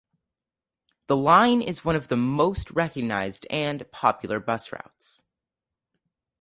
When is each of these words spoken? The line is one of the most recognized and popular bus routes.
The 1.05 1.15
line 1.15 1.61
is 1.61 1.85
one 1.85 1.95
of 1.95 2.07
the 2.07 2.17
most 2.17 2.71
recognized 2.71 3.45
and 3.51 3.85
popular 3.91 4.39
bus 4.39 4.71
routes. 4.71 5.21